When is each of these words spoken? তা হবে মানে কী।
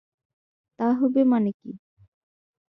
তা 0.79 0.87
হবে 0.99 1.21
মানে 1.25 1.51
কী। 1.53 1.69